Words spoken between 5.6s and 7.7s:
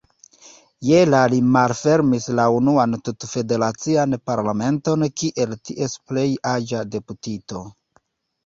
ties plej-aĝa deputito.